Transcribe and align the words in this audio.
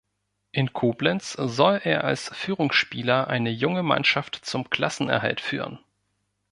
In 0.51 0.73
Koblenz 0.73 1.33
soll 1.33 1.79
er 1.83 2.05
als 2.05 2.31
Führungsspieler 2.35 3.27
eine 3.27 3.51
junge 3.51 3.83
Mannschaft 3.83 4.33
zum 4.33 4.67
Klassenerhalt 4.71 5.39
führen. 5.39 5.77